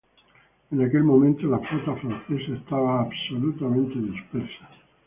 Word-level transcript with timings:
En 0.71 0.81
aquel 0.81 1.03
momento 1.03 1.45
la 1.45 1.59
flota 1.59 1.95
Francesa 1.97 2.55
estaba 2.55 3.01
absolutamente 3.01 3.99
dispersa. 3.99 4.67